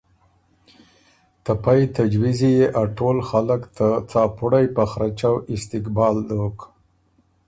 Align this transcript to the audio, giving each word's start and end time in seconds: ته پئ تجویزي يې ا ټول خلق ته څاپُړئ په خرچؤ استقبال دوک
ته 1.43 1.51
پئ 1.63 1.81
تجویزي 1.97 2.51
يې 2.57 2.65
ا 2.81 2.83
ټول 2.97 3.17
خلق 3.29 3.61
ته 3.77 3.87
څاپُړئ 4.09 4.65
په 4.75 4.83
خرچؤ 4.91 5.35
استقبال 5.55 6.15
دوک 6.29 6.57